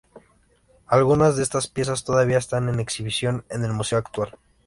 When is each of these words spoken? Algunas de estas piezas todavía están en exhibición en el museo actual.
Algunas 0.87 1.37
de 1.37 1.43
estas 1.43 1.67
piezas 1.67 2.03
todavía 2.03 2.39
están 2.39 2.69
en 2.69 2.79
exhibición 2.79 3.45
en 3.51 3.63
el 3.65 3.71
museo 3.73 3.99
actual. 3.99 4.35